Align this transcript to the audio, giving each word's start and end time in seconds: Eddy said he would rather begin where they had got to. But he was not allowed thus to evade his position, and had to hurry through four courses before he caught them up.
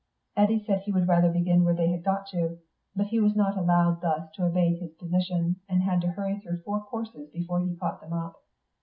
Eddy 0.35 0.63
said 0.65 0.79
he 0.81 0.91
would 0.91 1.07
rather 1.07 1.31
begin 1.31 1.63
where 1.63 1.75
they 1.75 1.91
had 1.91 2.03
got 2.03 2.25
to. 2.29 2.57
But 2.95 3.05
he 3.05 3.19
was 3.19 3.35
not 3.35 3.55
allowed 3.55 4.01
thus 4.01 4.31
to 4.33 4.47
evade 4.47 4.79
his 4.81 4.95
position, 4.95 5.57
and 5.69 5.83
had 5.83 6.01
to 6.01 6.07
hurry 6.07 6.39
through 6.39 6.63
four 6.63 6.83
courses 6.85 7.29
before 7.29 7.59
he 7.59 7.75
caught 7.75 8.01
them 8.01 8.13
up. 8.13 8.41